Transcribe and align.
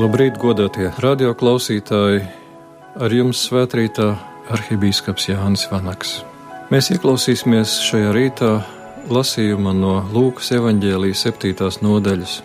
Labrīt, 0.00 0.36
godātie 0.38 0.88
radioklausītāji! 1.02 2.20
Ar 3.02 3.12
jums 3.14 3.40
svētrītā 3.46 4.06
arhibīskaps 4.54 5.28
Jānis 5.28 5.66
Vanaks. 5.70 6.12
Mēs 6.70 6.90
ieklausīsimies 6.94 7.74
šajā 7.86 8.12
rītā 8.14 8.50
lasījumā 9.10 9.74
no 9.76 9.96
Lūkas 10.14 10.52
evaņģēlijas 10.56 11.24
septītās 11.26 11.80
nodaļas. 11.82 12.36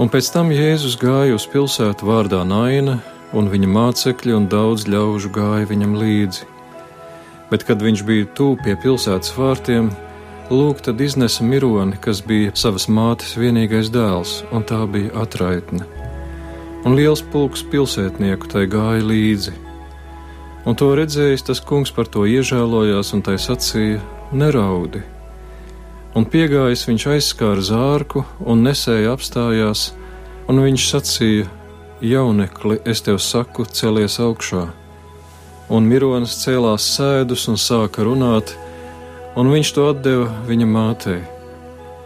Un 0.00 0.10
pēc 0.12 0.30
tam 0.34 0.52
Jēzus 0.54 0.96
gāja 1.00 1.36
uz 1.36 1.48
pilsētu 1.50 2.08
vārdā 2.08 2.44
Naina, 2.46 3.00
un 3.36 3.50
viņa 3.50 3.72
mācekļi 3.74 4.36
un 4.38 4.48
daudz 4.50 4.86
ļaužu 4.90 5.32
gāja 5.34 5.68
viņam 5.70 5.98
līdzi. 6.00 6.49
Bet, 7.50 7.66
kad 7.66 7.82
viņš 7.82 8.04
bija 8.06 8.28
tuvu 8.38 8.60
pie 8.64 8.76
pilsētas 8.78 9.34
vārtiem, 9.34 9.90
lūk, 10.50 10.84
tad 10.86 11.00
iznesa 11.02 11.46
mironi, 11.46 11.98
kas 12.02 12.22
bija 12.26 12.54
savas 12.54 12.86
mātes 12.86 13.34
vienīgais 13.38 13.90
dēls, 13.94 14.40
un 14.54 14.66
tā 14.66 14.84
bija 14.90 15.14
atraitne 15.24 15.86
un 16.84 16.96
liels 16.96 17.22
pulks 17.32 17.62
pilsētnieku 17.70 18.48
tai 18.50 18.64
gāja 18.70 19.04
līdzi. 19.04 19.54
Un 20.68 20.76
to 20.76 20.90
redzējis, 20.96 21.46
tas 21.48 21.62
kungs 21.64 21.92
par 21.96 22.08
to 22.12 22.26
iežēlojās 22.28 23.14
un 23.16 23.24
tai 23.24 23.36
sacīja: 23.40 24.00
Neraudi! 24.32 25.02
Un 26.16 26.26
piegājis 26.26 26.88
viņš 26.88 27.06
aizskāra 27.14 27.64
zārku 27.64 28.24
un 28.40 28.64
nesēja 28.66 29.14
apstājās, 29.14 29.90
un 30.50 30.60
viņš 30.64 30.90
sacīja: 30.90 31.48
Jaunekli, 32.00 32.80
es 32.84 33.04
tev 33.06 33.20
saku, 33.22 33.64
celies 33.68 34.20
augšā! 34.20 34.68
Un 35.70 35.86
Mironis 35.86 36.34
cēlās 36.42 36.86
sēdus 36.96 37.46
un 37.50 37.58
sāka 37.60 38.02
runāt, 38.02 38.56
un 39.38 39.52
viņš 39.52 39.70
to 39.76 39.86
deva 39.94 40.26
viņa 40.48 40.66
mātei. 40.66 41.20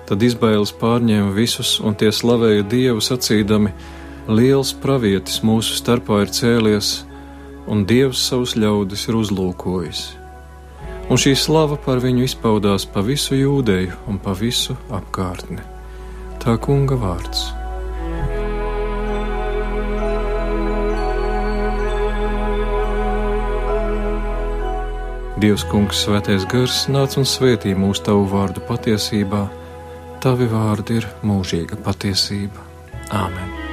Tad 0.04 0.20
izbailes 0.20 0.74
pārņēma 0.76 1.32
visus, 1.32 1.78
un 1.80 1.96
tie 1.96 2.10
slavēja 2.12 2.66
Dievu 2.68 3.00
sacīdami: 3.00 3.72
Liels 4.28 4.74
pravietis 4.84 5.40
mūsu 5.40 5.78
starpā 5.80 6.20
ir 6.26 6.34
cēlies, 6.36 6.92
un 7.64 7.86
Dievs 7.88 8.26
savus 8.28 8.52
ļaudis 8.60 9.08
ir 9.08 9.20
uzlūkojis. 9.22 10.04
Un 11.08 11.20
šī 11.20 11.34
slava 11.36 11.76
par 11.80 12.04
viņu 12.04 12.24
izpaudās 12.28 12.84
pa 12.88 13.00
visu 13.04 13.36
jūdeju 13.36 13.96
un 14.08 14.20
pa 14.20 14.36
visu 14.36 14.76
apkārtni. 14.92 15.60
Tā 16.40 16.56
kunga 16.60 16.96
vārds. 17.00 17.63
Dievs, 25.34 25.64
Kungs, 25.66 26.04
Svētais 26.04 26.44
Gars, 26.46 26.84
nāc 26.94 27.16
un 27.18 27.26
svētī 27.26 27.74
mūsu 27.74 28.04
tavu 28.06 28.28
vārdu 28.30 28.62
patiesībā. 28.68 29.42
Tavi 30.22 30.46
vārdi 30.52 31.00
ir 31.02 31.10
mūžīga 31.26 31.82
patiesība. 31.82 32.62
Āmen! 33.10 33.63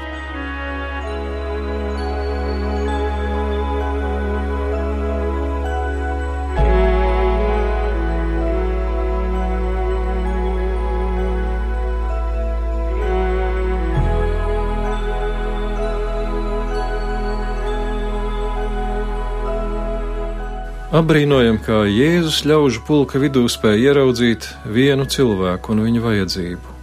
Apbrīnojam, 20.91 21.55
kā 21.63 21.85
Jēzus 21.87 22.41
ļaužu 22.43 22.81
pulka 22.83 23.15
vidū 23.23 23.45
spēja 23.47 23.93
ieraudzīt 23.93 24.43
vienu 24.75 25.05
cilvēku 25.07 25.71
un 25.71 25.85
viņa 25.85 26.01
vajadzību. 26.03 26.73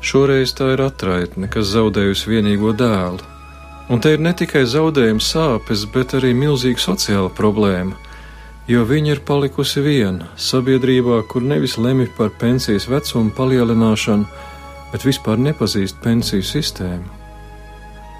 Šoreiz 0.00 0.54
tā 0.56 0.70
ir 0.72 0.80
atraitne, 0.80 1.50
kas 1.52 1.68
zaudējusi 1.74 2.30
vienīgo 2.30 2.72
dēlu. 2.72 3.20
Un 3.92 4.00
te 4.00 4.14
ir 4.16 4.22
ne 4.24 4.32
tikai 4.32 4.62
zaudējuma 4.64 5.20
sāpes, 5.20 5.82
bet 5.92 6.14
arī 6.16 6.30
milzīga 6.32 6.80
sociāla 6.80 7.28
problēma, 7.28 7.98
jo 8.64 8.86
viņa 8.88 9.12
ir 9.18 9.22
palikusi 9.28 9.84
viena 9.84 10.30
sabiedrībā, 10.48 11.20
kur 11.28 11.44
nevis 11.44 11.76
lemj 11.76 12.08
par 12.16 12.32
pensijas 12.40 12.88
vecumu 12.88 13.36
palielināšanu, 13.36 14.24
bet 14.94 15.04
vispār 15.04 15.36
nepazīst 15.50 16.00
pensiju 16.00 16.48
sistēmu. 16.54 17.12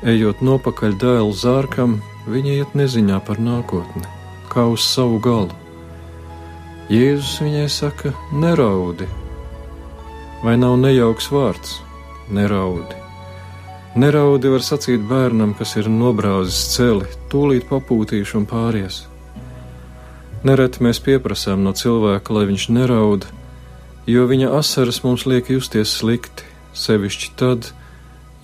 Ejot 0.05 0.44
nopakaļ 0.44 1.00
dēlu 1.00 1.32
zārkam, 1.32 1.99
viņa 2.28 2.61
iet 2.61 2.77
neziņā 2.77 3.25
par 3.25 3.41
nākotni 3.41 4.18
kā 4.50 4.64
uz 4.72 4.84
savu 4.84 5.19
galu. 5.22 5.54
Jēzus 6.88 7.42
viņai 7.44 7.66
saka: 7.69 8.14
Neraudi! 8.32 9.09
Vai 10.41 10.54
nav 10.56 10.78
nejauks 10.81 11.28
vārds? 11.34 11.75
Neraudi! 12.32 12.97
Neraudi 13.98 14.53
var 14.53 14.62
sacīt 14.62 15.03
bērnam, 15.10 15.53
kas 15.58 15.75
ir 15.81 15.88
nobrāzis 15.91 16.60
celi, 16.76 17.08
tūlīt 17.32 17.66
papūtīšu 17.69 18.38
un 18.41 18.48
pāries. 18.48 19.03
Nereti 20.47 20.84
mēs 20.87 21.00
pieprasām 21.03 21.64
no 21.66 21.72
cilvēka, 21.75 22.37
lai 22.37 22.47
viņš 22.53 22.69
neraud, 22.76 23.26
jo 24.06 24.26
viņa 24.31 24.53
asaras 24.60 25.03
mums 25.03 25.26
liek 25.26 25.50
justies 25.50 25.97
slikti, 25.98 26.47
sevišķi 26.78 27.32
tad, 27.41 27.72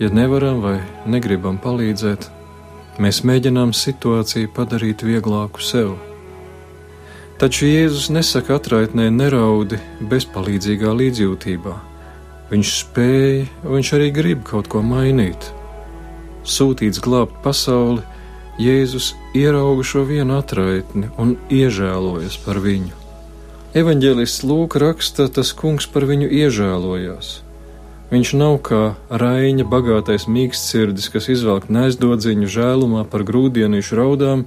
ja 0.01 0.11
nevaram 0.11 0.59
vai 0.65 0.79
negribam 1.07 1.61
palīdzēt 1.63 2.27
Mēs 2.95 3.25
mēģinām 3.27 3.73
situāciju 3.75 4.53
padarīt 4.55 5.01
vieglāku 5.03 5.59
sev. 5.59 5.97
Taču 7.35 7.67
Jēzus 7.67 8.07
nesaka 8.15 8.55
atraitnē 8.55 9.09
neraudi 9.11 9.81
bezpalīdzīgā 9.99 10.93
līdzjūtībā. 11.01 11.73
Viņš 12.53 12.71
spēja, 12.79 13.45
viņš 13.67 13.93
arī 13.97 14.09
grib 14.15 14.45
kaut 14.47 14.71
ko 14.71 14.79
mainīt. 14.79 15.49
Sūtīts 16.47 17.03
glābt 17.03 17.35
pasauli, 17.43 17.99
Jēzus 18.63 19.11
ierauga 19.35 19.83
šo 19.83 20.05
vienu 20.07 20.39
atraitni 20.39 21.11
un 21.19 21.35
iežēlojas 21.51 22.39
par 22.45 22.63
viņu. 22.63 22.95
Evanģēlists 23.75 24.45
Lūks 24.47 24.79
raksta, 24.79 25.27
tas 25.27 25.51
kungs 25.51 25.89
par 25.91 26.07
viņu 26.07 26.31
iežēlojās. 26.31 27.41
Viņš 28.11 28.31
nav 28.37 28.59
kā 28.65 28.81
Raina 29.09 29.65
bagātais 29.65 30.27
mīkstirdis, 30.29 31.09
kas 31.09 31.25
izvelk 31.33 31.71
nesdodziņu 31.73 32.49
žēlumā 32.53 33.05
par 33.09 33.23
grūdienīšu 33.25 33.97
raudām, 33.97 34.43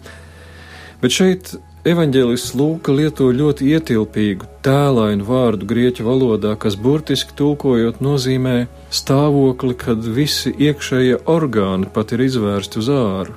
bet 1.03 1.15
šeit 1.17 1.57
evaņģēlists 1.89 2.55
Lūka 2.59 2.95
lieto 2.95 3.27
ļoti 3.35 3.73
ietilpīgu, 3.75 4.47
tēlainu 4.63 5.27
vārdu 5.27 5.67
grieķu 5.71 6.07
valodā, 6.07 6.55
kas 6.61 6.77
burtiski 6.79 7.35
tulkojot 7.39 7.99
nozīmē 8.05 8.69
stāvokli, 8.95 9.75
kad 9.79 10.07
visi 10.07 10.53
iekšējie 10.55 11.23
orgāni 11.27 11.91
pat 11.95 12.15
ir 12.15 12.23
izvērsti 12.29 12.79
uz 12.83 12.91
āru. 12.95 13.35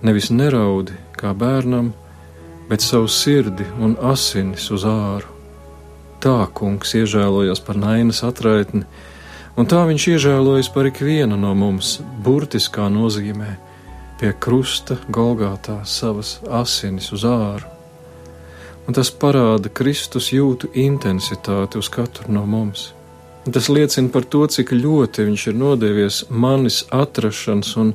Nevis 0.00 0.30
neraudi 0.32 0.96
kā 1.20 1.34
bērnam, 1.36 1.92
bet 2.70 2.80
savu 2.80 3.10
sirdi 3.12 3.68
un 3.84 3.98
asinis 4.12 4.70
uz 4.72 4.88
āru. 4.88 5.39
Tā 6.20 6.44
kungs 6.52 6.90
iežēlojas 6.98 7.62
par 7.64 7.78
nainas 7.80 8.18
atraitni, 8.28 8.82
un 9.56 9.68
tā 9.68 9.80
viņš 9.88 10.04
iežēlojas 10.14 10.68
par 10.74 10.90
ikvienu 10.90 11.38
no 11.40 11.54
mums, 11.56 11.94
burtiskā 12.20 12.90
nozīmē, 12.92 13.54
pie 14.20 14.34
krusta 14.36 14.98
Golgātā 15.08 15.78
savas 15.88 16.34
asinis 16.44 17.08
uz 17.16 17.24
āru. 17.24 17.64
Un 18.84 18.96
tas 18.98 19.08
parāda 19.08 19.72
Kristus 19.72 20.28
jūtu 20.34 20.68
intensitāti 20.76 21.80
uz 21.80 21.88
katru 21.88 22.28
no 22.36 22.44
mums. 22.44 22.90
Tas 23.48 23.72
liecina 23.72 24.12
par 24.12 24.28
to, 24.28 24.44
cik 24.44 24.74
ļoti 24.76 25.24
viņš 25.24 25.48
ir 25.48 25.56
nodevies 25.56 26.24
manis 26.28 26.82
atrašanas 26.92 27.76
un 27.80 27.94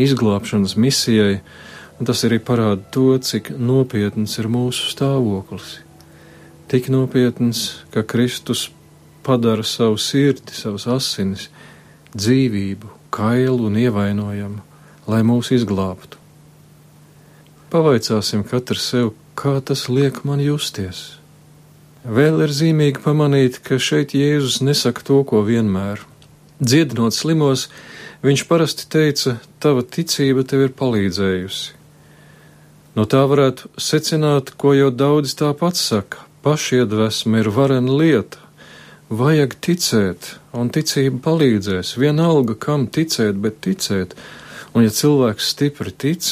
izglābšanas 0.00 0.78
misijai, 0.80 1.42
un 2.00 2.08
tas 2.08 2.24
arī 2.24 2.40
parāda 2.40 2.80
to, 2.88 3.10
cik 3.20 3.52
nopietns 3.60 4.40
ir 4.40 4.48
mūsu 4.48 4.94
stāvoklis. 4.96 5.82
Tik 6.66 6.88
nopietns, 6.90 7.84
ka 7.94 8.02
Kristus 8.02 8.70
padara 9.22 9.62
savu 9.62 10.00
sirdi, 10.02 10.50
savas 10.50 10.88
asinis, 10.90 11.44
dzīvību, 12.18 12.90
kailu 13.14 13.68
un 13.68 13.78
ievainojamu, 13.78 14.64
lai 15.06 15.20
mūs 15.22 15.52
izglābtu. 15.54 16.18
Pavaicāsim 17.70 18.42
katru 18.50 18.82
sev, 18.82 19.12
kā 19.38 19.60
tas 19.62 19.86
liek 19.86 20.24
man 20.26 20.42
justies. 20.42 21.20
Vēl 22.02 22.42
ir 22.42 22.54
zīmīgi 22.54 23.02
pamanīt, 23.06 23.62
ka 23.62 23.78
šeit 23.78 24.14
Jēzus 24.18 24.58
nesaka 24.66 25.06
to, 25.06 25.22
ko 25.22 25.46
vienmēr. 25.46 26.02
Dziedinot 26.58 27.14
slimos, 27.14 27.68
viņš 28.26 28.46
parasti 28.50 28.90
teica: 28.90 29.38
Tava 29.62 29.86
ticība 29.86 30.42
tev 30.42 30.66
ir 30.66 30.74
palīdzējusi. 30.78 31.74
No 32.98 33.06
tā 33.06 33.22
varētu 33.28 33.70
secināt, 33.78 34.54
ko 34.58 34.74
jau 34.74 34.90
daudzi 34.90 35.34
tāpat 35.38 35.78
saka: 35.78 36.25
pašiedvesma 36.46 37.42
ir 37.42 37.50
varena 37.50 37.98
lieta, 37.98 38.46
Vajag 39.06 39.52
ticēt, 39.62 40.32
un 40.50 40.66
ticība 40.74 41.20
palīdzēs. 41.22 41.92
Vienalga, 41.94 42.56
kam 42.58 42.88
ticēt, 42.90 43.36
bet 43.38 43.60
ticēt. 43.62 44.16
Un, 44.74 44.82
ja 44.82 44.90
cilvēks 44.90 45.52
stipri 45.52 45.92
tic, 45.94 46.26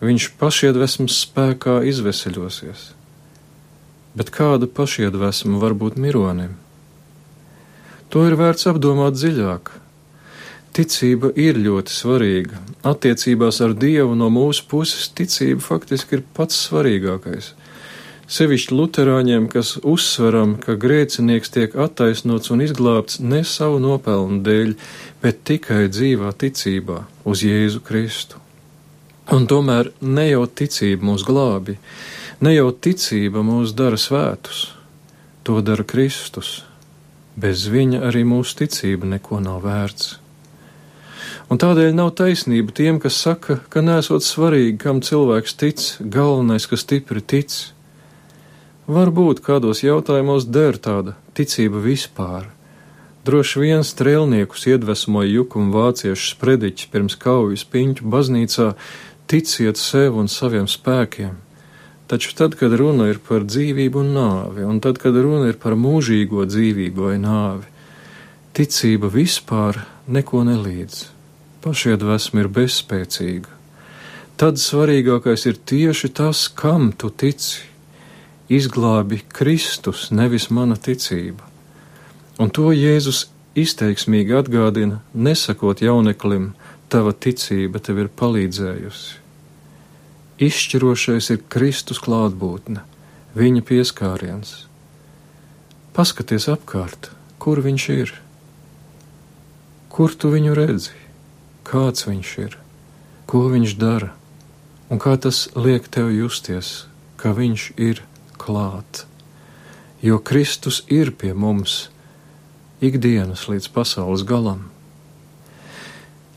viņš 0.00 0.30
pašiedvesmas 0.40 1.18
spēkā 1.26 1.82
izveseļosies. 1.90 2.94
bet 4.18 4.32
kāda 4.34 4.66
pašiedvesma 4.66 5.60
var 5.60 5.76
būt 5.78 5.94
mironim? 6.00 6.56
To 8.08 8.24
ir 8.26 8.34
vērts 8.40 8.66
apdomāt 8.66 9.14
dziļāk. 9.14 9.70
Ticība 10.74 11.30
ir 11.36 11.60
ļoti 11.60 11.92
svarīga. 11.92 12.58
Attiecībās 12.82 13.60
ar 13.60 13.76
Dievu 13.76 14.16
no 14.16 14.30
mūsu 14.32 14.64
puses 14.66 15.12
ticība 15.12 15.60
faktiski 15.60 16.18
ir 16.18 16.24
pats 16.34 16.56
svarīgākais. 16.66 17.52
Sevišķi 18.28 18.76
luterāņiem, 18.76 19.46
kas 19.48 19.78
uzsveram, 19.88 20.58
ka 20.60 20.74
grēcinieks 20.76 21.48
tiek 21.48 21.72
attaisnots 21.80 22.52
un 22.52 22.60
izglābts 22.60 23.22
ne 23.24 23.40
savu 23.40 23.78
nopelnu 23.80 24.42
dēļ, 24.44 24.74
bet 25.22 25.40
tikai 25.48 25.86
dzīvā 25.88 26.34
ticībā 26.36 26.98
uz 27.24 27.44
Jēzu 27.46 27.80
Kristu. 27.86 28.42
Un 29.32 29.48
tomēr 29.48 29.88
ne 30.04 30.26
jau 30.28 30.42
ticība 30.60 31.08
mūs 31.08 31.24
glābi, 31.24 31.78
ne 32.44 32.52
jau 32.52 32.68
ticība 32.72 33.40
mūs 33.48 33.72
dara 33.76 33.96
svētus, 33.96 34.74
to 35.48 35.62
dara 35.64 35.88
Kristus. 35.88 36.62
Bez 37.32 37.64
viņa 37.72 38.02
arī 38.10 38.26
mūsu 38.28 38.60
ticība 38.60 39.08
neko 39.08 39.40
nav 39.40 39.64
vērts. 39.64 40.18
Un 41.48 41.56
tādēļ 41.56 41.96
nav 41.96 42.12
taisnība 42.20 42.76
tiem, 42.76 43.00
kas 43.00 43.16
saka, 43.24 43.62
ka 43.72 43.80
nesot 43.80 44.20
svarīgi, 44.20 44.76
kam 44.84 45.00
cilvēks 45.00 45.56
tic, 45.56 45.88
galvenais, 46.04 46.68
ka 46.68 46.76
stipri 46.76 47.24
tic. 47.24 47.56
Varbūt 48.88 49.42
kādos 49.44 49.82
jautājumos 49.84 50.46
der 50.48 50.78
tāda 50.80 51.12
ticība 51.36 51.82
vispār. 51.84 52.46
Droši 53.28 53.60
vien 53.60 53.82
strēlniekus 53.84 54.64
iedvesmoja 54.70 55.28
jukuma 55.28 55.74
vāciešu 55.74 56.30
sprediķis 56.30 56.88
pirms 56.88 57.18
kaujas 57.20 57.66
piņķu 57.68 58.08
baznīcā, 58.08 58.70
ticiet 59.28 59.76
sev 59.76 60.16
un 60.16 60.32
saviem 60.32 60.64
spēkiem. 60.64 61.36
Taču 62.08 62.32
tad, 62.32 62.56
kad 62.56 62.72
runa 62.80 63.10
ir 63.12 63.20
par 63.20 63.44
dzīvību 63.44 64.00
un 64.00 64.14
nāvi, 64.16 64.64
un 64.64 64.80
tad, 64.80 64.96
kad 65.02 65.12
runa 65.12 65.50
ir 65.52 65.60
par 65.60 65.76
mūžīgo 65.76 66.48
dzīvību 66.48 67.10
vai 67.10 67.18
nāvi, 67.20 67.68
ticība 68.56 69.12
vispār 69.12 69.82
neko 70.08 70.46
nelīdz. 70.48 71.04
Pašiedvesma 71.60 72.40
ir 72.40 72.54
bezspēcīga. 72.56 73.52
Tad 74.40 74.56
svarīgākais 74.62 75.44
ir 75.50 75.60
tieši 75.60 76.14
tas, 76.16 76.48
kam 76.48 76.94
tu 76.96 77.12
tici. 77.12 77.68
Izglābi 78.48 79.20
Kristus, 79.28 80.08
nevis 80.10 80.48
mana 80.48 80.76
ticība. 80.80 81.44
Un 82.40 82.48
to 82.48 82.70
Jēzus 82.72 83.26
izteiksmīgi 83.58 84.32
atgādina, 84.38 85.02
nesakot 85.12 85.82
jauneklim, 85.84 86.54
tava 86.88 87.12
ticība 87.12 87.82
tev 87.84 88.00
ir 88.04 88.08
palīdzējusi. 88.08 89.18
Izšķirošais 90.48 91.28
ir 91.34 91.44
Kristus 91.52 92.00
klātbūtne, 92.00 92.86
viņa 93.36 93.64
pieskāriens. 93.68 94.54
Paskaties 95.92 96.48
apkārt, 96.48 97.10
kur 97.42 97.60
viņš 97.60 97.88
ir, 97.98 98.14
kur 99.92 100.14
tu 100.14 100.32
viņu 100.32 100.56
redzi, 100.56 100.94
kāds 101.68 102.08
viņš 102.08 102.34
ir, 102.46 102.56
ko 103.28 103.44
viņš 103.52 103.76
dara, 103.76 104.14
un 104.88 105.02
kā 105.02 105.18
tas 105.20 105.48
liek 105.58 105.90
tev 105.92 106.14
justies, 106.14 106.86
ka 107.20 107.34
viņš 107.36 107.72
ir 107.76 108.07
klāt. 108.48 109.04
Jo 110.00 110.18
Kristus 110.18 110.82
ir 110.88 111.12
pie 111.12 111.34
mums 111.36 111.88
ikdienas 112.80 113.48
līdz 113.50 113.70
pasaules 113.74 114.24
galam. 114.24 114.68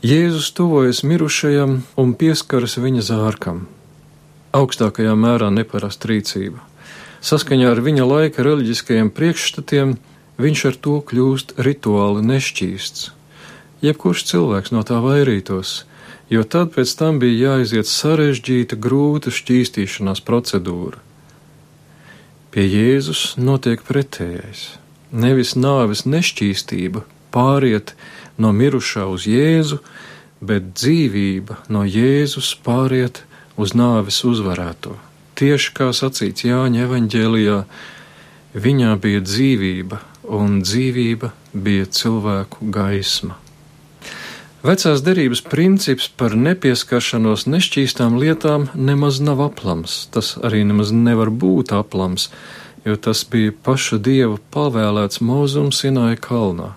Jēzus 0.02 0.50
tuvojas 0.50 1.04
mirušajam 1.06 1.76
un 1.96 2.14
pieskaras 2.18 2.74
viņa 2.82 3.04
zārkam. 3.06 3.68
Augstākajā 4.52 5.12
mērā 5.14 5.52
neparasta 5.54 6.10
rīcība. 6.10 6.58
Saskaņā 7.22 7.68
ar 7.70 7.80
viņa 7.86 8.08
laika 8.10 8.42
reliģiskajiem 8.42 9.12
priekšstatiem 9.14 9.94
viņš 10.42 10.64
ar 10.72 10.78
to 10.84 10.96
kļūst 11.06 11.54
rituāli 11.62 12.24
nešķīsts. 12.26 13.12
Jebkurš 13.86 14.26
cilvēks 14.32 14.74
no 14.74 14.82
tā 14.86 14.98
vairītos, 15.04 15.84
jo 16.34 16.42
tad 16.42 16.74
pēc 16.74 16.96
tam 16.98 17.22
bija 17.22 17.52
jāiziet 17.52 17.86
sarežģīta, 17.86 18.78
grūta 18.82 19.30
šķīstīšanās 19.30 20.26
procedūra. 20.26 20.98
Pie 22.52 22.66
Jēzus 22.68 23.38
notiek 23.40 23.80
pretējais. 23.80 24.74
Nevis 25.08 25.54
nāves 25.56 26.02
nešķīstība 26.04 27.00
pāriet 27.32 27.94
no 28.36 28.50
mirušā 28.52 29.06
uz 29.08 29.24
Jēzu, 29.24 29.78
bet 30.44 30.66
dzīvība 30.76 31.56
no 31.72 31.86
Jēzus 31.88 32.50
pāriet 32.66 33.22
uz 33.56 33.72
nāves 33.72 34.20
uzvarēto. 34.28 34.98
Tieši 35.40 35.72
kā 35.78 35.88
sacīts 35.96 36.44
Jāņa 36.44 36.84
evaņģēlijā, 36.84 37.56
viņā 38.52 38.92
bija 39.00 39.24
dzīvība, 39.24 40.02
un 40.28 40.60
dzīvība 40.60 41.32
bija 41.56 41.88
cilvēku 41.88 42.68
gaisma. 42.68 43.40
Vecās 44.62 45.02
derības 45.02 45.42
princips 45.42 46.06
par 46.06 46.36
nepieskaršanos 46.38 47.48
nešķīstām 47.50 48.18
lietām 48.20 48.68
nemaz 48.74 49.18
nav 49.18 49.42
aplams, 49.42 50.04
tas 50.14 50.36
arī 50.38 50.62
nemaz 50.68 50.92
nevar 50.94 51.32
būt 51.34 51.74
aplams, 51.74 52.28
jo 52.86 52.94
tas 52.94 53.24
bija 53.26 53.56
paša 53.66 53.98
dieva 53.98 54.38
pavēlēts 54.54 55.18
mūzums 55.24 55.82
Sināja 55.82 56.20
kalnā 56.22 56.76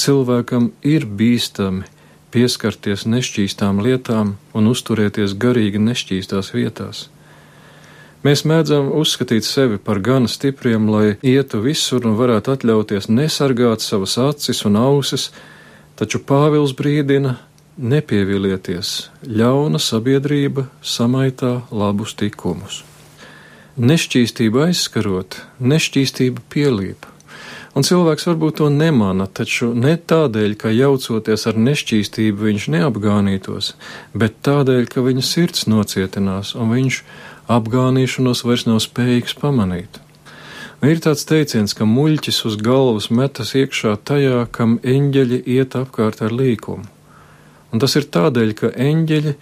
cilvēkam 0.00 0.70
ir 0.86 1.04
bīstami 1.04 1.86
pieskarties 2.30 3.06
nešķīstām 3.10 3.80
lietām 3.84 4.36
un 4.56 4.68
uzturēties 4.70 5.34
garīgi 5.44 5.80
nešķīstās 5.82 6.52
vietās. 6.54 7.08
Mēs 8.24 8.44
mēdzam 8.44 8.90
uzskatīt 9.00 9.46
sevi 9.48 9.80
par 9.80 10.02
gana 10.04 10.28
stipriem, 10.28 10.88
lai 10.92 11.16
ietu 11.24 11.62
visur 11.64 12.04
un 12.06 12.18
varētu 12.18 12.52
atļauties 12.54 13.08
nesargāt 13.08 13.84
savas 13.84 14.18
acis 14.20 14.60
un 14.68 14.76
ausis, 14.76 15.30
taču 16.00 16.22
Pāvils 16.24 16.72
brīdina 16.76 17.36
nepievilieties, 17.76 19.10
ļauna 19.24 19.80
sabiedrība 19.80 20.66
samaitā 20.80 21.60
labus 21.70 22.16
tikumus. 22.16 22.82
Nešķīstība 23.80 24.70
aizskarot, 24.70 25.38
nešķīstība 25.60 26.44
pielīp. 26.52 27.06
Un 27.76 27.86
cilvēks 27.86 28.26
varbūt 28.26 28.58
to 28.58 28.68
nemana, 28.72 29.28
taču 29.30 29.70
ne 29.76 29.94
tādēļ, 29.94 30.56
ka 30.58 30.72
jaucoties 30.74 31.46
ar 31.46 31.60
nešķīstību 31.68 32.48
viņš 32.48 32.66
neapgānītos, 32.74 33.74
bet 34.12 34.40
tādēļ, 34.46 34.88
ka 34.90 35.04
viņa 35.06 35.24
sirds 35.24 35.68
nocietinās 35.70 36.56
un 36.58 36.74
viņš 36.74 37.02
apgānīšanos 37.60 38.42
vairs 38.48 38.66
nav 38.66 38.80
spējīgs 38.82 39.36
pamanīt. 39.38 40.00
Ir 40.80 40.96
tāds 41.04 41.26
teiciens, 41.28 41.74
ka 41.76 41.84
muļķis 41.84 42.38
uz 42.48 42.54
galvas 42.56 43.10
metas 43.12 43.50
iekšā 43.52 43.98
tajā, 44.08 44.46
kam 44.48 44.78
eņģeļi 44.80 45.42
iet 45.52 45.74
apkārt 45.76 46.22
ar 46.24 46.32
līkumu. 46.32 46.86
Un 47.68 47.82
tas 47.82 47.98
ir 48.00 48.06
tādēļ, 48.08 48.54
ka 48.56 48.70
eņģeļi, 48.72 49.34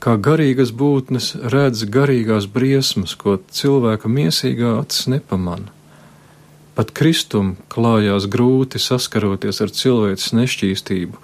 kā 0.00 0.14
garīgas 0.16 0.72
būtnes, 0.72 1.34
redz 1.52 1.82
garīgās 1.92 2.46
briesmas, 2.48 3.12
ko 3.20 3.36
cilvēka 3.52 4.08
miesīgā 4.08 4.78
acis 4.78 5.10
nepamana. 5.12 5.68
Pat 6.72 6.94
Kristum 6.96 7.58
klājās 7.68 8.24
grūti 8.32 8.80
saskaroties 8.80 9.60
ar 9.60 9.74
cilvēces 9.74 10.32
nešķīstību. 10.38 11.20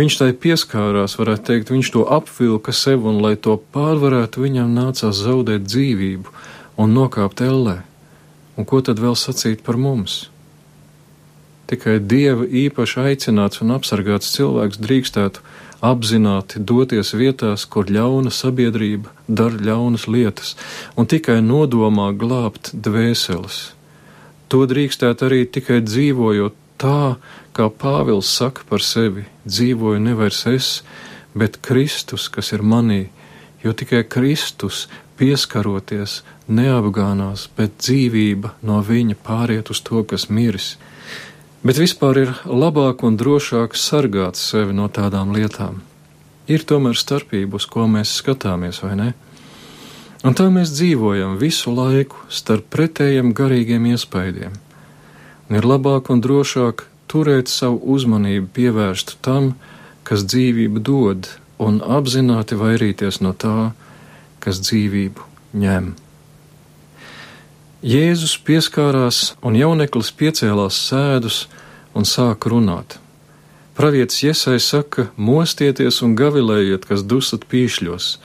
Viņš 0.00 0.16
tai 0.22 0.30
pieskārās, 0.32 1.18
varētu 1.20 1.44
teikt, 1.50 1.74
viņš 1.74 1.92
to 1.92 2.06
apvilka 2.08 2.72
sev, 2.72 3.04
un, 3.10 3.20
lai 3.20 3.34
to 3.36 3.58
pārvarētu, 3.74 4.46
viņam 4.46 4.72
nācās 4.80 5.20
zaudēt 5.20 5.68
dzīvību 5.68 6.32
un 6.80 6.96
nokāpt 6.96 7.44
ellē. 7.44 7.82
Un 8.58 8.66
ko 8.66 8.82
tad 8.82 8.98
vēl 8.98 9.14
sacīt 9.14 9.62
par 9.66 9.78
mums? 9.78 10.26
Tikai 11.70 11.98
dieva 12.00 12.44
īpaši 12.48 13.00
aicināts 13.10 13.62
un 13.62 13.72
apsargāts 13.76 14.32
cilvēks 14.34 14.80
drīkstētu 14.82 15.44
apzināti 15.84 16.58
doties 16.58 17.14
vietās, 17.14 17.68
kur 17.70 17.86
ļauna 17.92 18.32
sabiedrība 18.34 19.12
dara 19.28 19.62
ļaunas 19.70 20.08
lietas, 20.10 20.56
un 20.98 21.06
tikai 21.06 21.38
nodomā 21.44 22.10
glābt 22.18 22.72
dvēseles 22.74 23.68
To 24.48 24.64
drīkstētu 24.64 25.26
arī 25.26 25.42
tikai 25.44 25.82
dzīvojot 25.84 26.54
tā, 26.80 27.18
kā 27.52 27.68
Pāvils 27.68 28.30
saka 28.32 28.64
par 28.68 28.80
sevi: 28.84 29.26
dzīvoju 29.44 30.00
nevairs 30.00 30.46
es, 30.48 30.68
bet 31.36 31.60
Kristus, 31.60 32.30
kas 32.32 32.54
ir 32.56 32.64
manī, 32.64 33.10
jo 33.60 33.74
tikai 33.76 34.06
Kristus 34.08 34.86
pieskaroties 35.18 36.22
neapgānās, 36.48 37.48
bet 37.56 37.76
dzīvība 37.82 38.54
no 38.62 38.80
viņa 38.86 39.18
pāriet 39.26 39.72
uz 39.74 39.82
to, 39.84 40.02
kas 40.06 40.28
miris. 40.30 40.76
Bet 41.66 41.80
vispār 41.80 42.22
ir 42.22 42.34
labāk 42.46 43.02
un 43.04 43.18
drošāk 43.18 43.74
sargāt 43.74 44.38
sevi 44.38 44.76
no 44.78 44.86
tādām 44.88 45.34
lietām. 45.34 45.82
Ir 46.48 46.62
tomēr 46.64 46.96
starpība, 46.96 47.58
uz 47.58 47.66
ko 47.68 47.88
mēs 47.90 48.14
skatāmies, 48.22 48.78
vai 48.84 48.94
ne? 48.96 49.08
Un 50.26 50.34
tā 50.38 50.48
mēs 50.50 50.72
dzīvojam 50.74 51.36
visu 51.38 51.70
laiku 51.74 52.22
starp 52.32 52.70
pretējiem 52.74 53.34
garīgiem 53.36 53.84
iespaidiem. 53.92 54.54
Un 55.48 55.58
ir 55.58 55.66
labāk 55.68 56.08
un 56.14 56.22
drošāk 56.24 56.86
turēt 57.10 57.50
savu 57.52 57.78
uzmanību 57.94 58.48
pievērstu 58.56 59.18
tam, 59.24 59.52
kas 60.08 60.24
dzīvību 60.26 60.82
dod, 60.84 61.28
un 61.58 61.78
apzināti 61.82 62.58
vairīties 62.58 63.20
no 63.24 63.34
tā, 63.34 63.70
kas 64.42 64.60
dzīvību 64.64 65.26
ņem. 65.58 65.92
Jēzus 67.78 68.34
pieskārās, 68.42 69.36
un 69.46 69.54
jauneklis 69.54 70.10
piecēlās 70.18 70.78
sēdus 70.88 71.44
un 71.94 72.02
sāka 72.02 72.50
runāt. 72.50 72.98
Pravietis 73.78 74.24
Iesai 74.26 74.58
saka: 74.58 75.06
Mostieties 75.14 76.00
un 76.02 76.16
gavilējiet, 76.18 76.88
kas 76.90 77.04
dusat 77.06 77.46
pīšļos. 77.46 78.16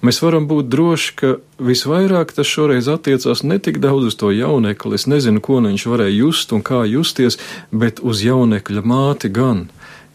Mēs 0.00 0.22
varam 0.24 0.46
būt 0.48 0.70
droši, 0.72 1.12
ka 1.20 1.34
visvairāk 1.60 2.32
tas 2.36 2.48
šoreiz 2.48 2.88
attiecās 2.88 3.42
ne 3.44 3.58
tik 3.60 3.82
daudz 3.84 4.08
uz 4.12 4.16
to 4.16 4.30
jaunekli, 4.32 4.96
es 4.96 5.04
nezinu, 5.08 5.42
ko 5.44 5.60
viņš 5.64 5.86
varēja 5.92 6.16
just 6.16 6.52
un 6.56 6.64
kā 6.64 6.84
justies, 6.88 7.36
bet 7.72 8.00
uz 8.00 8.24
jaunekļa 8.24 8.84
māti 8.84 9.28
gan, 9.28 9.66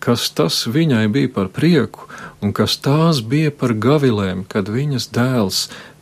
kas 0.01 0.29
tas 0.33 0.63
viņai 0.65 1.05
bija 1.13 1.29
par 1.33 1.53
prieku 1.53 2.10
un 2.41 2.53
kas 2.57 2.77
tās 2.81 3.21
bija 3.21 3.51
par 3.53 3.74
gavilēm, 3.77 4.43
kad 4.50 4.69
viņas 4.69 5.10
dēls 5.13 5.62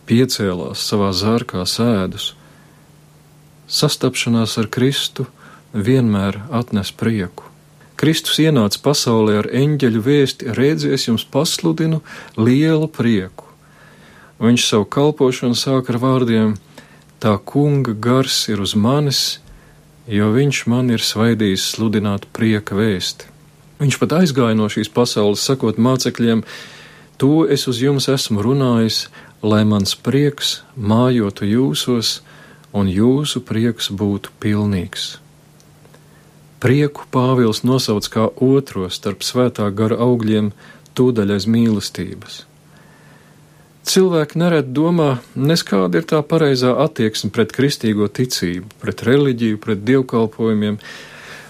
piecēlās 0.09 0.81
savā 0.89 1.11
zārkā 1.13 1.65
sēdus. 1.67 2.33
Sastapšanās 3.69 4.57
ar 4.57 4.69
Kristu 4.73 5.27
vienmēr 5.73 6.41
atnes 6.49 6.91
prieku. 6.95 7.45
Kristus 7.99 8.39
ienāca 8.39 8.79
pasaulē 8.79 9.41
ar 9.41 9.49
eņģeļu 9.59 10.01
vēsti, 10.05 10.53
rēdzies 10.55 11.09
jums 11.09 11.25
pasludinu 11.27 11.99
lielu 12.39 12.87
prieku. 12.87 13.45
Viņš 14.39 14.67
savu 14.69 14.87
kalpošanu 14.87 15.57
sāk 15.59 15.91
ar 15.91 15.99
vārdiem: 15.99 16.55
Tā 17.19 17.35
kunga 17.43 17.91
gars 17.91 18.45
ir 18.47 18.63
uz 18.63 18.71
manis, 18.79 19.41
jo 20.07 20.31
viņš 20.31 20.63
man 20.71 20.95
ir 20.95 21.03
svaidījis 21.03 21.67
sludināt 21.75 22.29
prieka 22.31 22.79
vēsti. 22.79 23.27
Viņš 23.79 23.99
pat 24.01 24.17
aizgāja 24.19 24.57
no 24.59 24.67
šīs 24.71 24.91
pasaules, 24.91 25.43
sakot 25.43 25.79
mācekļiem: 25.79 26.43
To 27.19 27.45
es 27.47 27.67
uz 27.71 27.79
jums 27.83 28.09
esmu 28.11 28.43
runājis, 28.43 29.07
lai 29.43 29.63
mans 29.67 29.95
prieks 29.95 30.59
mājotu 30.75 31.47
jūsos, 31.47 32.19
un 32.75 32.91
jūsu 32.91 33.41
prieks 33.45 33.89
būtu 33.89 34.35
pilnīgs. 34.43 35.17
Prieku 36.59 37.05
Pāvils 37.07 37.63
nosauc 37.63 38.07
kā 38.11 38.27
otro 38.43 38.89
starp 38.91 39.23
svētā 39.23 39.69
gara 39.71 39.95
augļiem 40.03 40.51
tūdaļais 40.99 41.47
mīlestības. 41.47 42.43
Cilvēki 43.89 44.37
nerad 44.37 44.73
domā, 44.75 45.21
neskāda 45.39 46.01
ir 46.01 46.07
tā 46.09 46.19
pareizā 46.21 46.73
attieksme 46.83 47.31
pret 47.33 47.55
kristīgo 47.55 48.09
ticību, 48.11 48.67
pret 48.83 49.05
reliģiju, 49.07 49.61
pret 49.63 49.85
dievkalpojumiem. 49.87 50.77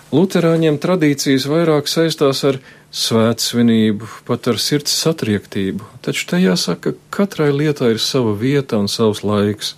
Luterāņiem 0.09 0.79
tradīcijas 0.81 1.43
vairāk 1.45 1.85
saistās 1.85 2.39
ar 2.47 2.55
svētsvinību, 2.89 4.07
pat 4.25 4.47
ar 4.49 4.57
sirds 4.57 4.95
satriektību, 5.03 5.85
taču 6.01 6.25
te 6.31 6.39
jāsaka, 6.41 6.95
ka 6.95 7.19
katrai 7.19 7.51
lietai 7.53 7.91
ir 7.93 8.01
sava 8.01 8.33
vieta 8.33 8.79
un 8.81 8.89
savs 8.89 9.21
laiks. 9.21 9.75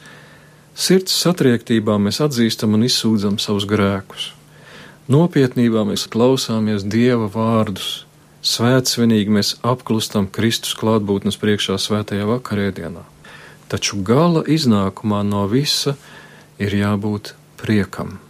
Sirds 0.71 1.17
satriektībā 1.19 1.97
mēs 1.99 2.21
atzīstam 2.23 2.79
un 2.79 2.87
izsūdzam 2.87 3.41
savus 3.43 3.67
grēkus. 3.67 4.29
Nopietnībā 5.11 5.83
mēs 5.91 6.07
klausāmies 6.07 6.87
Dieva 6.87 7.27
vārdus. 7.27 8.05
Svētsvinīgi 8.41 9.35
mēs 9.35 9.57
apklustam 9.67 10.31
Kristus 10.31 10.77
klātbūtnes 10.79 11.35
priekšā 11.43 11.75
svētajā 11.75 12.23
vakarēdienā. 12.31 13.03
Taču 13.67 13.99
gala 13.99 14.47
iznākumā 14.47 15.25
no 15.27 15.43
visa 15.51 15.97
ir 16.55 16.71
jābūt 16.79 17.35
priekam, 17.59 18.21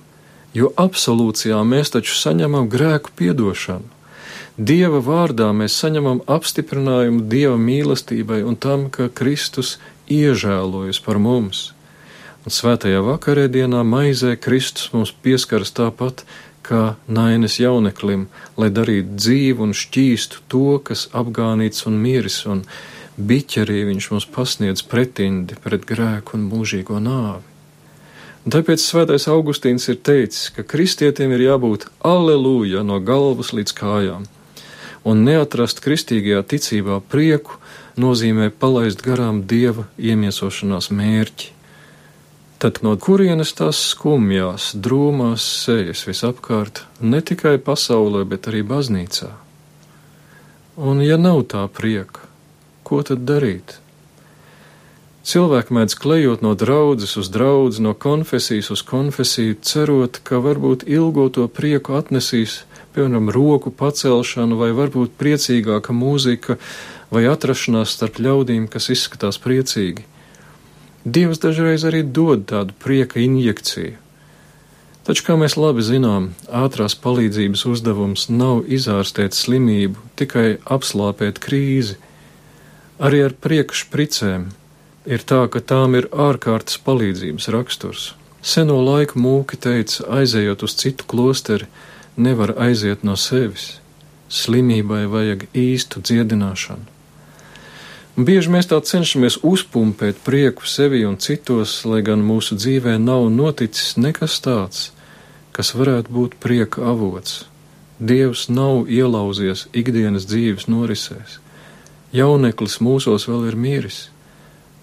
jo 0.57 0.71
absolūcijā 0.85 1.59
mēs 1.67 1.93
taču 1.95 2.15
saņemam 2.19 2.69
grēku 2.71 3.13
piedošanu. 3.15 3.99
Dieva 4.57 4.99
vārdā 5.01 5.49
mēs 5.55 5.75
saņemam 5.79 6.23
apstiprinājumu 6.29 7.23
Dieva 7.31 7.57
mīlestībai 7.57 8.41
un 8.45 8.57
tam, 8.59 8.89
ka 8.93 9.09
Kristus 9.09 9.77
iežēlojas 10.11 10.99
par 11.01 11.21
mums 11.23 11.71
un 12.45 12.53
svētajā 12.53 13.01
vakarēdienā 13.05 13.83
maizē 13.85 14.35
Kristus 14.39 14.89
mums 14.95 15.13
pieskaras 15.23 15.73
tāpat 15.77 16.23
kā 16.65 16.95
nainas 17.07 17.59
jauneklim, 17.61 18.27
lai 18.57 18.69
darītu 18.73 19.17
dzīvu 19.17 19.67
un 19.67 19.75
šķīstu 19.77 20.43
to, 20.51 20.79
kas 20.85 21.07
apgānīts 21.17 21.87
un 21.89 21.97
miris, 22.01 22.41
un 22.49 22.63
biķerī 23.17 23.83
viņš 23.89 24.09
mums 24.13 24.27
pasniedz 24.35 24.85
pretindi 24.87 25.57
pret 25.63 25.85
grēku 25.89 26.37
un 26.37 26.47
mūžīgo 26.49 27.01
nāvi. 27.01 27.50
Un 28.41 28.53
tāpēc 28.55 28.81
svētais 28.81 29.27
Augustīns 29.29 29.85
ir 29.91 29.99
teicis, 30.01 30.49
ka 30.55 30.63
kristietiem 30.65 31.33
ir 31.35 31.43
jābūt 31.45 31.85
aleluja 32.01 32.81
no 32.81 32.97
galvas 32.97 33.51
līdz 33.53 33.73
kājām, 33.77 34.23
un 35.05 35.21
neatrast 35.27 35.83
kristīgajā 35.85 36.41
ticībā 36.49 36.97
prieku 37.11 37.59
nozīmē 38.01 38.49
palaist 38.49 39.03
garām 39.05 39.43
dieva 39.45 39.85
iemiesošanās 40.01 40.89
mērķi. 40.89 41.51
Tad 42.61 42.81
no 42.85 42.95
kurienes 43.01 43.53
tās 43.57 43.77
skumjās, 43.91 44.71
drūmās 44.77 45.45
sejas 45.65 46.03
visapkārt, 46.05 46.83
ne 47.01 47.21
tikai 47.21 47.55
pasaulē, 47.61 48.21
bet 48.29 48.49
arī 48.49 48.61
baznīcā? 48.65 49.29
Un, 50.81 51.01
ja 51.05 51.17
nav 51.21 51.43
tā 51.53 51.67
prieka, 51.69 52.25
ko 52.85 53.01
tad 53.05 53.25
darīt? 53.25 53.80
Cilvēki 55.21 55.75
mēdz 55.77 55.93
klejot 56.01 56.41
no 56.41 56.55
draudzes 56.57 57.11
uz 57.21 57.27
draudzi, 57.29 57.83
no 57.85 57.93
konfesijas 57.93 58.71
uz 58.73 58.81
konfesiju, 58.81 59.59
cerot, 59.61 60.17
ka 60.25 60.39
varbūt 60.41 60.87
ilgoto 60.89 61.45
prieku 61.45 61.93
atnesīs, 61.93 62.63
piemēram, 62.95 63.29
roku 63.29 63.69
pacelšanu 63.69 64.57
vai 64.57 64.71
varbūt 64.73 65.13
priecīgāka 65.21 65.93
mūzika 65.93 66.55
vai 67.13 67.27
atrašanās 67.29 67.93
starp 67.93 68.17
ļaudīm, 68.17 68.65
kas 68.65 68.89
izskatās 68.95 69.37
priecīgi. 69.43 70.07
Dievs 71.05 71.41
dažreiz 71.43 71.85
arī 71.85 72.01
dod 72.01 72.47
tādu 72.49 72.73
prieka 72.81 73.21
injekciju. 73.21 73.99
Taču, 75.05 75.25
kā 75.25 75.35
mēs 75.37 75.53
labi 75.57 75.85
zinām, 75.85 76.31
ātrās 76.49 76.95
palīdzības 76.97 77.67
uzdevums 77.69 78.25
nav 78.29 78.63
izārstēt 78.69 79.37
slimību, 79.37 80.01
tikai 80.17 80.47
apslāpēt 80.65 81.37
krīzi. 81.41 81.99
Arī 83.01 83.21
ar 83.25 83.37
prieka 83.37 83.77
špricēm 83.77 84.49
ir 85.05 85.23
tā, 85.25 85.45
ka 85.51 85.61
tām 85.61 85.95
ir 85.97 86.09
ārkārtas 86.11 86.79
palīdzības 86.85 87.49
raksturs. 87.53 88.13
Seno 88.41 88.79
laiku 88.81 89.19
mūki 89.21 89.57
teica, 89.61 90.05
aizejot 90.21 90.63
uz 90.65 90.75
citu 90.77 91.05
klosteri, 91.07 91.67
nevar 92.17 92.55
aiziet 92.57 93.03
no 93.05 93.15
sevis. 93.15 93.77
Slimībai 94.31 95.05
vajag 95.11 95.45
īstu 95.57 96.01
dziedināšanu. 96.01 96.87
Un 98.17 98.27
bieži 98.27 98.51
mēs 98.51 98.67
tā 98.67 98.77
cenšamies 98.83 99.39
uzpumpēt 99.47 100.19
prieku 100.25 100.67
sevi 100.67 101.05
un 101.07 101.15
citos, 101.17 101.77
lai 101.87 102.01
gan 102.03 102.23
mūsu 102.25 102.57
dzīvē 102.59 102.97
nav 102.99 103.29
noticis 103.31 103.95
nekas 103.97 104.35
tāds, 104.43 104.91
kas 105.55 105.71
varētu 105.75 106.11
būt 106.11 106.35
prieka 106.43 106.83
avots. 106.91 107.45
Dievs 107.97 108.47
nav 108.49 108.89
ielauzies 108.91 109.67
ikdienas 109.77 110.27
dzīves 110.27 110.67
norisēs. 110.67 111.39
Jauneklis 112.11 112.79
mūsos 112.83 113.29
vēl 113.29 113.47
ir 113.51 113.55
miris, 113.55 113.99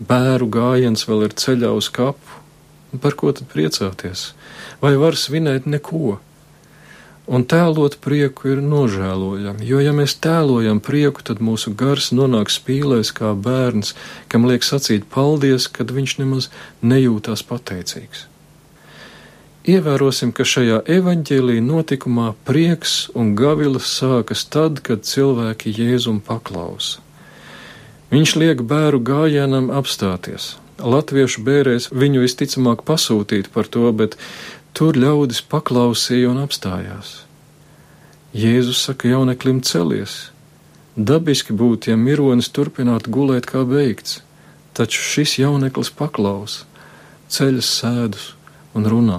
bēru 0.01 0.49
gājiens 0.51 1.05
vēl 1.09 1.27
ir 1.29 1.35
ceļā 1.39 1.73
uz 1.77 1.91
kapu. 1.91 2.39
Par 3.03 3.15
ko 3.21 3.35
tad 3.37 3.51
priecāties? 3.53 4.33
Vai 4.81 4.95
var 4.97 5.19
svinēt 5.19 5.67
neko? 5.69 6.19
Un 7.29 7.43
tēlot 7.45 7.99
prieku 8.01 8.49
ir 8.55 8.63
nožēlojami, 8.65 9.67
jo, 9.69 9.83
ja 9.85 9.93
mēs 9.93 10.15
tēlojam 10.25 10.79
prieku, 10.81 11.21
tad 11.21 11.43
mūsu 11.45 11.75
gars 11.77 12.09
nonāk 12.17 12.49
spīlēs 12.49 13.11
kā 13.13 13.35
bērns, 13.37 13.93
kam 14.33 14.49
liek 14.49 14.65
sacīt 14.65 15.05
paldies, 15.13 15.67
kad 15.69 15.93
viņš 15.93 16.15
nemaz 16.23 16.49
nejūtās 16.81 17.45
pateicīgs. 17.45 18.25
Ievērosim, 19.69 20.33
ka 20.33 20.47
šajā 20.49 20.79
evaņģēlī 20.89 21.59
notikumā 21.61 22.31
prieks 22.49 23.11
un 23.13 23.35
gavilas 23.37 23.91
sākas 23.99 24.47
tad, 24.49 24.81
kad 24.81 25.05
cilvēki 25.05 25.75
Jēzum 25.77 26.23
paklausa. 26.25 27.05
Viņš 28.09 28.37
liek 28.41 28.65
bēru 28.65 29.03
gājienam 29.05 29.69
apstāties. 29.75 30.57
Latviešu 30.79 31.43
bērēs 31.45 31.89
viņu 31.91 32.23
visticamāk 32.23 32.85
pasūtīt 32.87 33.51
par 33.53 33.67
to, 33.67 33.91
bet 33.93 34.15
Tur 34.79 34.95
ļaudis 34.95 35.41
paklausīja 35.51 36.29
un 36.31 36.37
apstājās. 36.39 37.09
Jēzus 38.31 38.85
saka 38.87 39.09
jauneklim 39.11 39.59
celies. 39.67 40.29
Dabiski 40.95 41.51
būtu, 41.51 41.91
ja 41.91 41.97
mironis 41.99 42.47
turpinātu 42.55 43.11
gulēt 43.11 43.49
kā 43.51 43.65
beigts, 43.67 44.21
taču 44.79 45.03
šis 45.03 45.33
jauneklis 45.41 45.91
paklausa, 45.99 46.63
ceļas 47.27 47.73
sēdus 47.81 48.29
un 48.79 48.87
runā. 48.93 49.19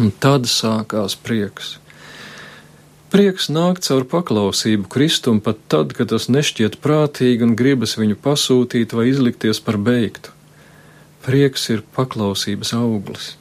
Un 0.00 0.08
tad 0.16 0.48
sākās 0.48 1.18
prieks. 1.20 1.74
Prieks 3.10 3.48
nāk 3.50 3.80
caur 3.82 4.04
paklausību 4.06 4.86
Kristum 4.86 5.40
pat 5.42 5.58
tad, 5.72 5.90
kad 5.98 6.12
tas 6.12 6.28
nešķiet 6.30 6.76
prātīgi 6.78 7.42
un 7.42 7.56
gribas 7.58 7.96
viņu 7.98 8.14
pasūtīt 8.22 8.92
vai 8.94 9.08
izlikties 9.10 9.58
par 9.66 9.80
beigtu. 9.82 10.30
Prieks 11.24 11.64
ir 11.74 11.80
paklausības 11.96 12.70
auglis. 12.78 13.32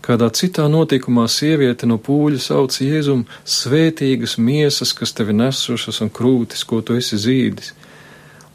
Kādā 0.00 0.30
citā 0.32 0.64
notikumā 0.72 1.26
sieviete 1.28 1.84
no 1.90 1.98
pūļa 2.00 2.40
sauc 2.40 2.78
Jēzum 2.80 3.26
svētīgas 3.44 4.38
miesas, 4.40 4.94
kas 4.96 5.12
tevi 5.12 5.36
nesušas 5.36 6.00
un 6.00 6.08
krūtis, 6.08 6.64
ko 6.64 6.80
tu 6.80 6.96
esi 6.96 7.18
zīdis. 7.20 7.74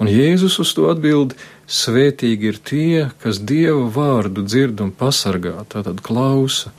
Un 0.01 0.09
Jēzus 0.09 0.57
uz 0.63 0.71
to 0.73 0.87
atbild: 0.89 1.35
Svētīgi 1.69 2.49
ir 2.49 2.57
tie, 2.71 3.03
kas 3.21 3.37
Dieva 3.37 3.85
vārdu 3.93 4.41
dzird 4.49 4.81
un 4.81 4.89
pasargā, 4.89 5.53
tātad 5.69 6.01
klausa. 6.01 6.73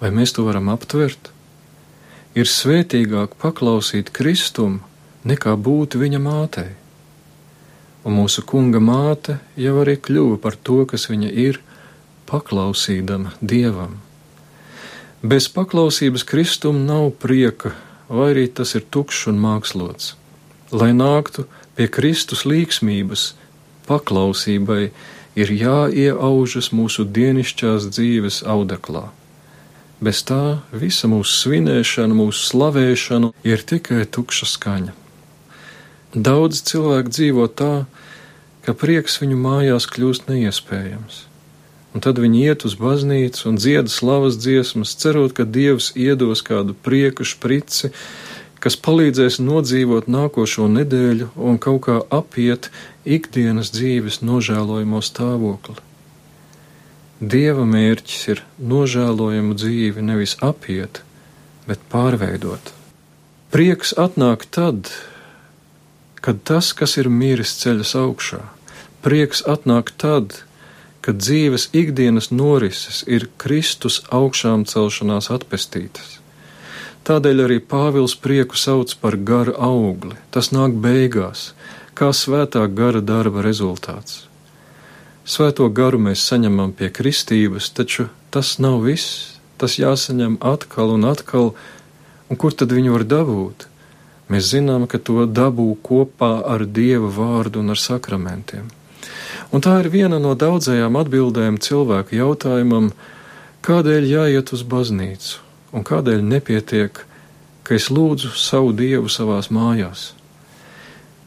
Vai 0.00 0.14
mēs 0.16 0.32
to 0.32 0.46
varam 0.48 0.72
aptvert? 0.72 1.28
Ir 2.40 2.48
svētīgāk 2.48 3.34
paklausīt 3.42 4.14
Kristum, 4.16 4.78
nekā 5.28 5.52
būt 5.60 5.98
viņa 6.00 6.20
mātei. 6.24 6.70
Un 8.06 8.16
mūsu 8.16 8.44
kunga 8.48 8.80
māte 8.80 9.36
jau 9.60 9.74
arī 9.82 9.98
kļuva 10.00 10.38
par 10.40 10.56
to, 10.56 10.78
kas 10.88 11.10
viņa 11.10 11.32
ir, 11.44 11.58
paklausīdama 12.30 13.34
Dievam. 13.42 13.98
Bez 15.20 15.50
paklausības 15.52 16.24
Kristum 16.24 16.86
nav 16.88 17.10
prieka, 17.20 17.74
vai 18.08 18.30
arī 18.32 18.46
tas 18.48 18.72
ir 18.78 18.88
tukšs 18.88 19.26
un 19.34 19.42
mākslots. 19.42 20.14
Lai 20.72 20.94
nāktu 20.96 21.44
pie 21.76 21.90
Kristus 21.92 22.46
līksmības, 22.48 23.34
paklausībai 23.90 24.82
ir 25.36 25.56
jāieaužas 25.60 26.72
mūsu 26.72 27.04
dienišķās 27.04 27.90
dzīves 27.92 28.44
audeklā. 28.48 29.10
Bez 30.00 30.22
tā 30.24 30.62
visa 30.72 31.10
mūsu 31.12 31.34
svinēšana, 31.42 32.14
mūsu 32.16 32.46
slavēšana 32.48 33.34
ir 33.44 33.60
tikai 33.68 34.06
tukša 34.08 34.46
skaņa. 34.48 34.94
Daudz 36.16 36.62
cilvēku 36.66 37.12
dzīvo 37.12 37.44
tā, 37.52 37.84
ka 38.64 38.72
prieks 38.72 39.20
viņu 39.20 39.36
mājās 39.36 39.84
kļūst 39.92 40.30
neiespējams. 40.32 41.26
Un 41.92 42.00
tad 42.00 42.16
viņi 42.22 42.46
iet 42.48 42.64
uz 42.64 42.78
baznīcu 42.80 43.44
un 43.50 43.60
dzied 43.60 43.92
slavas 43.92 44.38
dziesmas, 44.40 44.94
cerot, 44.96 45.34
ka 45.36 45.44
Dievs 45.44 45.90
iedos 45.98 46.40
kādu 46.46 46.72
prieku 46.72 47.26
šprici, 47.26 47.92
kas 48.62 48.78
palīdzēs 48.80 49.36
nodzīvot 49.42 50.08
nākošo 50.08 50.70
nedēļu 50.80 51.32
un 51.36 51.60
kaut 51.60 51.84
kā 51.90 52.00
apiet 52.08 52.70
ikdienas 53.04 53.74
dzīves 53.76 54.22
nožēlojamo 54.24 55.04
stāvokli. 55.04 55.89
Dieva 57.20 57.66
mērķis 57.68 58.20
ir 58.32 58.38
nožēlojamu 58.64 59.52
dzīvi 59.52 60.00
nevis 60.00 60.38
apiet, 60.40 61.02
bet 61.68 61.82
pārveidot. 61.92 62.70
Prieks 63.52 63.92
atnāk 63.92 64.46
tad, 64.48 64.88
kad 66.24 66.40
tas, 66.48 66.70
kas 66.72 66.96
ir 66.96 67.10
miris, 67.12 67.52
ceļas 67.60 67.92
augšā. 68.00 68.40
Prieks 69.04 69.44
atnāk 69.44 69.92
tad, 70.00 70.38
kad 71.04 71.20
dzīves 71.20 71.68
ikdienas 71.76 72.30
norises 72.32 73.02
ir 73.04 73.28
Kristus 73.36 74.00
augšām 74.08 74.64
celšanās 74.64 75.28
atpestītas. 75.36 76.16
Tādēļ 77.04 77.44
arī 77.44 77.60
Pāvils 77.60 78.16
prieku 78.16 78.56
sauc 78.56 78.96
par 79.02 79.20
gara 79.20 79.52
augli. 79.60 80.16
Tas 80.32 80.52
nāk 80.56 80.80
beigās, 80.80 81.50
kā 81.92 82.14
svētā 82.16 82.64
gara 82.64 83.04
darba 83.04 83.44
rezultāts. 83.44 84.29
Svēto 85.30 85.68
garu 85.70 86.00
mēs 86.02 86.24
saņemam 86.26 86.72
pie 86.74 86.88
kristības, 86.90 87.68
taču 87.70 88.08
tas 88.34 88.56
nav 88.58 88.80
viss. 88.82 89.36
Tas 89.60 89.76
jāsaņem 89.78 90.38
atkal 90.40 90.94
un 90.96 91.04
atkal, 91.06 91.52
un 92.32 92.38
kur 92.40 92.56
tad 92.56 92.72
viņu 92.74 92.96
var 92.96 93.04
dabūt? 93.06 93.66
Mēs 94.32 94.48
zinām, 94.54 94.88
ka 94.90 94.98
to 94.98 95.26
dabū 95.28 95.68
kopā 95.86 96.32
ar 96.54 96.64
Dieva 96.64 97.12
vārdu 97.14 97.62
un 97.62 97.76
ar 97.76 97.78
sakramentiem. 97.78 98.66
Un 99.54 99.62
tā 99.62 99.76
ir 99.84 99.90
viena 99.92 100.18
no 100.18 100.34
daudzajām 100.34 100.98
atbildēm 100.98 101.60
cilvēku 101.62 102.18
jautājumam, 102.18 102.90
kādēļ 103.62 104.10
jāiet 104.10 104.54
uz 104.56 104.66
baznīcu 104.66 105.38
un 105.76 105.86
kādēļ 105.86 106.26
nepietiek, 106.26 107.04
ka 107.62 107.78
es 107.78 107.90
lūdzu 107.94 108.34
savu 108.34 108.72
dievu 108.74 109.12
savās 109.12 109.52
mājās. 109.54 110.10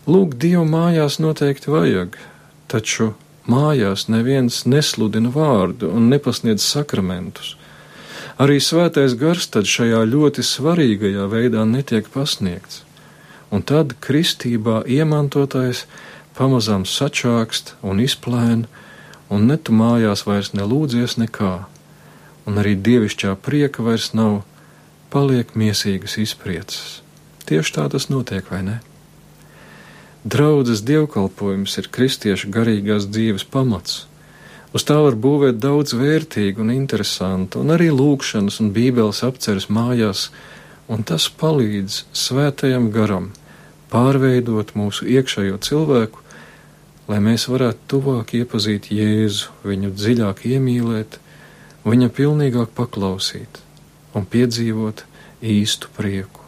Lūgt 0.10 0.42
dievu 0.44 0.68
mājās 0.68 1.22
noteikti 1.24 1.72
vajag, 1.72 2.18
taču 2.68 3.14
mājās 3.50 4.08
neviens 4.08 4.64
nesludina 4.66 5.32
vārdu 5.34 5.92
un 5.92 6.10
nepasniedz 6.14 6.64
sakramentus. 6.64 7.56
Arī 8.42 8.58
svētais 8.64 9.14
gars 9.20 9.46
tad 9.54 9.70
šajā 9.70 10.02
ļoti 10.10 10.46
svarīgajā 10.46 11.28
veidā 11.30 11.66
netiek 11.70 12.08
pasniegts, 12.14 12.82
un 13.54 13.62
tad 13.62 13.94
kristībā 14.02 14.82
iemantotais 14.90 15.86
pamazām 16.38 16.88
sačākst 16.90 17.76
un 17.82 18.02
izplēn, 18.02 18.66
un 19.30 19.46
ne 19.52 19.58
tu 19.58 19.76
mājās 19.76 20.26
vairs 20.26 20.56
nelūdzies 20.58 21.20
nekā 21.22 21.54
un 22.46 22.60
arī 22.60 22.76
dievišķā 22.80 23.36
prieka 23.44 23.84
vairs 23.86 24.12
nav, 24.18 24.42
paliek 25.14 25.54
miesīgas 25.60 26.18
izpriecas. 26.22 27.02
Tieši 27.48 27.76
tā 27.76 27.88
tas 27.92 28.10
notiek, 28.12 28.48
vai 28.52 28.64
ne? 28.66 28.80
Draudzes 30.24 30.80
dievkalpojums 30.88 31.74
ir 31.82 31.90
kristiešu 31.92 32.48
garīgās 32.56 33.10
dzīves 33.12 33.44
pamats. 33.44 34.06
Uz 34.74 34.86
tā 34.88 34.96
var 35.04 35.18
būvēt 35.20 35.58
daudz 35.60 35.92
vērtīgu 36.00 36.64
un 36.64 36.72
interesantu, 36.72 37.60
un 37.60 37.74
arī 37.76 37.90
lūkšanas 37.92 38.62
un 38.64 38.72
bībeles 38.74 39.20
apceres 39.28 39.68
mājās, 39.68 40.30
un 40.88 41.04
tas 41.04 41.28
palīdz 41.28 42.06
svētajam 42.16 42.88
garam 42.96 43.34
pārveidot 43.92 44.72
mūsu 44.80 45.10
iekšējo 45.12 45.60
cilvēku, 45.68 46.24
lai 47.12 47.20
mēs 47.20 47.50
varētu 47.52 47.84
tuvāk 47.92 48.32
iepazīt 48.40 48.94
Jēzu, 48.96 49.52
viņu 49.68 49.92
dziļāk 49.92 50.46
iemīlēt 50.54 51.20
viņa 51.84 52.10
pilnīgāk 52.16 52.72
paklausīt 52.80 53.60
un 54.16 54.24
piedzīvot 54.24 55.04
īstu 55.44 55.92
prieku. 56.00 56.43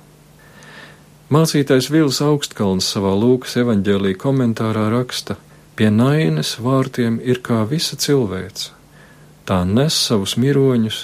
Mācītājs 1.33 1.87
Vils 1.89 2.19
Augstkalns 2.21 2.85
savā 2.93 3.15
Lūkas 3.17 3.55
evaņģēlī 3.57 4.11
komentārā 4.21 4.83
raksta: 4.93 5.39
Pie 5.73 5.87
nainas 5.89 6.55
vārtiem 6.61 7.17
ir 7.23 7.39
kā 7.41 7.63
visa 7.65 7.97
cilvēce. 7.97 8.69
Tā 9.49 9.63
nes 9.65 9.97
savus 9.97 10.35
miroņus, 10.37 10.99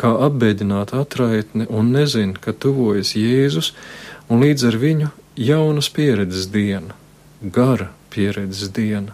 kā 0.00 0.14
apbēdināta 0.28 1.02
atraitne 1.02 1.68
un 1.68 1.92
nezina, 1.92 2.38
ka 2.40 2.56
tuvojas 2.56 3.12
Jēzus, 3.12 3.74
un 4.32 4.40
līdz 4.40 4.64
ar 4.70 4.80
viņu 4.80 5.10
jaunas 5.36 5.92
pieredzes 5.92 6.48
diena, 6.48 6.96
gara 7.42 7.92
pieredzes 8.08 8.72
diena. 8.72 9.12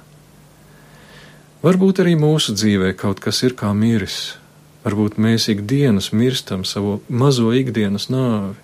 Varbūt 1.66 2.04
arī 2.04 2.14
mūsu 2.14 2.54
dzīvē 2.54 2.94
kaut 2.94 3.18
kas 3.24 3.42
ir 3.42 3.58
kā 3.58 3.74
miris, 3.74 4.36
Varbūt 4.84 5.14
mēs 5.16 5.46
ikdienas 5.48 6.10
mirstam 6.12 6.60
savu 6.68 6.98
mazo 7.08 7.54
ikdienas 7.56 8.10
nāvi. 8.12 8.58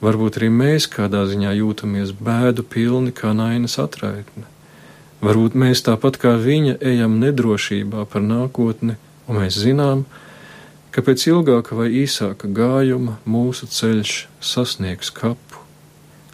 Varbūt 0.00 0.38
arī 0.40 0.48
mēs 0.52 0.86
kādā 0.88 1.26
ziņā 1.28 1.52
jūtamies 1.58 2.14
bēdu 2.16 2.64
pilni 2.64 3.12
kā 3.12 3.34
nainas 3.36 3.76
atraitne. 3.82 4.46
Varbūt 5.20 5.56
mēs 5.60 5.84
tāpat 5.84 6.16
kā 6.22 6.32
viņa 6.40 6.78
ejam 6.80 7.18
nedrošībā 7.20 8.06
par 8.08 8.24
nākotni, 8.24 8.96
un 9.28 9.40
mēs 9.42 9.60
zinām, 9.60 10.06
ka 10.90 11.04
pēc 11.04 11.26
ilgāka 11.28 11.76
vai 11.76 11.90
īsāka 12.00 12.48
gājuma 12.48 13.18
mūsu 13.28 13.68
ceļš 13.68 14.14
sasniegs 14.40 15.12
kapu. 15.12 15.60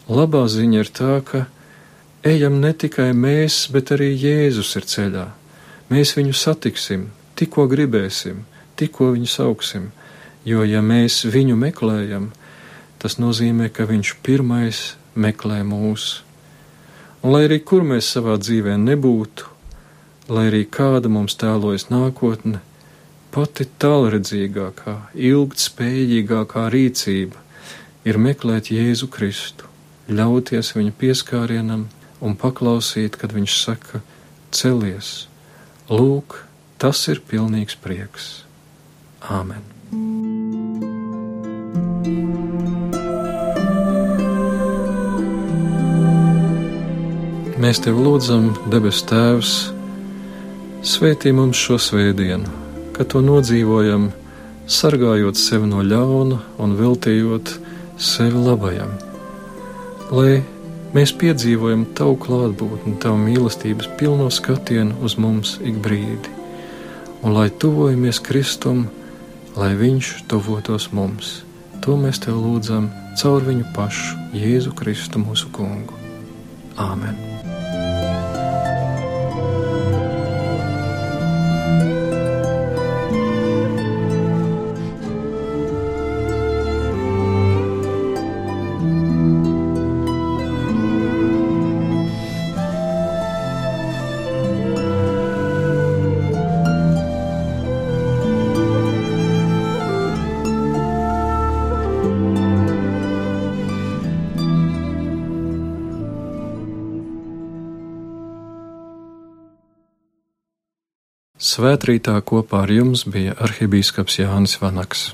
Labā 0.06 0.46
ziņa 0.46 0.82
ir 0.84 0.92
tā, 0.94 1.14
ka 1.26 1.46
ejam 2.22 2.60
ne 2.62 2.70
tikai 2.70 3.10
mēs, 3.10 3.64
bet 3.74 3.90
arī 3.96 4.12
Jēzus 4.14 4.76
ir 4.78 4.86
ceļā. 4.86 5.30
Mēs 5.90 6.14
viņu 6.14 6.34
satiksim, 6.38 7.10
tikko 7.34 7.66
gribēsim 7.70 8.44
tikko 8.76 9.12
viņu 9.14 9.28
sauksim, 9.30 9.90
jo 10.44 10.64
ja 10.68 10.82
mēs 10.84 11.24
viņu 11.32 11.56
meklējam, 11.58 12.30
tas 13.02 13.18
nozīmē, 13.22 13.68
ka 13.72 13.86
viņš 13.88 14.14
pirmais 14.26 14.94
meklē 15.14 15.62
mūs. 15.66 16.22
Un 17.22 17.34
lai 17.34 17.46
arī 17.48 17.60
kur 17.64 17.84
mēs 17.86 18.08
savā 18.12 18.36
dzīvē 18.38 18.76
nebūtu, 18.78 19.48
lai 20.28 20.48
arī 20.50 20.64
kāda 20.70 21.10
mums 21.12 21.36
tēlojas 21.40 21.88
nākotne, 21.90 22.60
pati 23.34 23.66
tālredzīgākā, 23.82 24.96
ilgtspējīgākā 25.30 26.66
rīcība 26.72 27.42
ir 28.06 28.20
meklēt 28.22 28.70
Jēzu 28.72 29.10
Kristu, 29.12 29.68
ļauties 30.08 30.72
viņa 30.78 30.94
pieskārienam 31.00 31.86
un 32.22 32.36
paklausīt, 32.40 33.18
kad 33.20 33.34
viņš 33.36 33.58
saka: 33.64 34.02
Celies! 34.54 35.26
Lūk, 35.90 36.40
tas 36.82 37.02
ir 37.12 37.22
pilnīgs 37.28 37.78
prieks! 37.82 38.30
Āmen! 39.26 39.74
Mēs 47.66 47.80
tev 47.82 47.96
lūdzam, 47.98 48.52
debes 48.70 49.00
Tēvs, 49.10 49.52
svētī 50.86 51.32
mums 51.34 51.58
šo 51.58 51.80
svētdienu, 51.82 52.46
ka 52.94 53.02
to 53.10 53.18
nodzīvojam, 53.26 54.04
sargājot 54.70 55.34
sevi 55.40 55.66
no 55.72 55.82
ļauna 55.82 56.38
un 56.62 56.76
veltījot 56.78 57.50
sevi 57.98 58.44
labajam, 58.44 58.92
lai 60.14 60.44
mēs 60.94 61.16
piedzīvojam 61.18 61.82
tavu 61.98 62.14
klātbūtni, 62.28 62.94
tavu 63.02 63.18
mīlestības 63.24 63.90
pilno 63.98 64.30
skatienu 64.30 65.00
uz 65.02 65.18
mums 65.18 65.56
ik 65.58 65.82
brīdi, 65.82 66.38
un 67.26 67.34
lai 67.34 67.48
tuvojamies 67.50 68.22
Kristum, 68.22 68.84
lai 69.58 69.72
Viņš 69.74 70.28
tuvotos 70.30 70.92
mums. 70.94 71.40
To 71.82 71.98
mēs 71.98 72.22
tev 72.22 72.38
lūdzam 72.46 72.92
caur 73.18 73.42
viņu 73.42 73.72
pašu, 73.74 74.20
Jēzu 74.38 74.76
Kristu, 74.78 75.18
mūsu 75.18 75.50
Kungu. 75.50 75.98
Āmen! 76.78 77.35
Svētrītā 111.56 112.18
kopā 112.26 112.64
ar 112.66 112.72
jums 112.74 113.06
bija 113.08 113.36
arhibīskaps 113.46 114.20
Jānis 114.20 114.58
Vanaks. 114.60 115.12